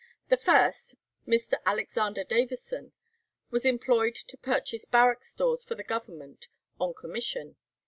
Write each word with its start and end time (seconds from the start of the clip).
The 0.29 0.35
first, 0.37 0.95
Mr. 1.27 1.57
Alexander 1.63 2.23
Davison, 2.23 2.91
was 3.51 3.67
employed 3.67 4.15
to 4.15 4.35
purchase 4.35 4.83
barrack 4.83 5.23
stores 5.23 5.63
for 5.63 5.75
the 5.75 5.83
Government 5.83 6.47
on 6.79 6.95
commission. 6.95 7.55